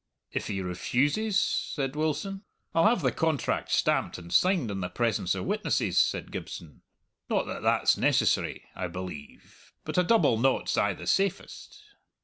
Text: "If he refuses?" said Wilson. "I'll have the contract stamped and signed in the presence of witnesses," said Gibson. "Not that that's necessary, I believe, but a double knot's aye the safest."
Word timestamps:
"If 0.31 0.47
he 0.47 0.63
refuses?" 0.63 1.39
said 1.39 1.95
Wilson. 1.95 2.41
"I'll 2.73 2.87
have 2.87 3.03
the 3.03 3.11
contract 3.11 3.71
stamped 3.71 4.17
and 4.17 4.33
signed 4.33 4.71
in 4.71 4.79
the 4.79 4.89
presence 4.89 5.35
of 5.35 5.45
witnesses," 5.45 5.99
said 5.99 6.31
Gibson. 6.31 6.81
"Not 7.29 7.45
that 7.45 7.61
that's 7.61 7.97
necessary, 7.97 8.63
I 8.75 8.87
believe, 8.87 9.71
but 9.85 9.99
a 9.99 10.03
double 10.03 10.39
knot's 10.39 10.75
aye 10.75 10.95
the 10.95 11.05
safest." 11.05 11.83